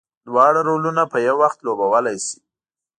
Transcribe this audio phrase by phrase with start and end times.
[0.27, 2.37] دواړه رولونه په یو وخت لوبولی شي.